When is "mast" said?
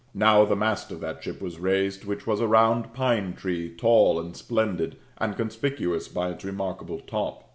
0.55-0.91